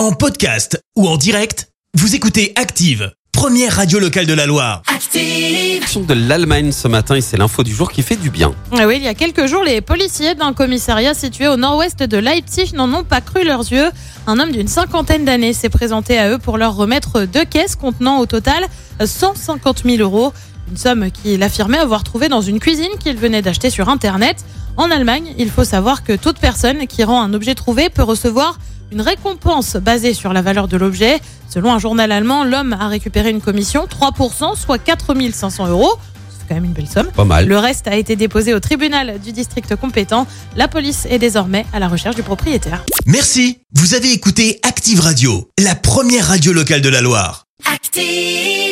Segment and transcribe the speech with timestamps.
[0.00, 4.80] En podcast ou en direct, vous écoutez Active, première radio locale de la Loire.
[4.86, 6.06] Active.
[6.06, 8.54] de l'Allemagne ce matin et c'est l'info du jour qui fait du bien.
[8.72, 12.16] Ah oui, il y a quelques jours, les policiers d'un commissariat situé au nord-ouest de
[12.16, 13.90] Leipzig n'en ont pas cru leurs yeux.
[14.26, 18.20] Un homme d'une cinquantaine d'années s'est présenté à eux pour leur remettre deux caisses contenant
[18.20, 18.68] au total
[19.04, 20.32] 150 000 euros.
[20.70, 24.46] Une somme qu'il affirmait avoir trouvée dans une cuisine qu'il venait d'acheter sur Internet.
[24.78, 28.56] En Allemagne, il faut savoir que toute personne qui rend un objet trouvé peut recevoir
[28.92, 31.20] une récompense basée sur la valeur de l'objet.
[31.48, 35.92] Selon un journal allemand, l'homme a récupéré une commission 3%, soit 4 500 euros.
[36.30, 37.08] C'est quand même une belle somme.
[37.08, 37.46] Pas mal.
[37.46, 40.26] Le reste a été déposé au tribunal du district compétent.
[40.56, 42.84] La police est désormais à la recherche du propriétaire.
[43.06, 47.44] Merci, vous avez écouté Active Radio, la première radio locale de la Loire.
[47.72, 48.69] Active.